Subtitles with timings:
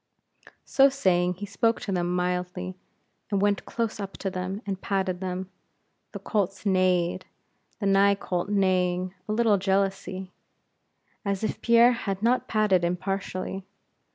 [0.65, 2.75] So saying, he spoke to them mildly,
[3.29, 5.51] and went close up to them, and patted them.
[6.13, 7.27] The colts neighed;
[7.79, 10.31] the nigh colt neighing a little jealously,
[11.23, 13.63] as if Pierre had not patted impartially.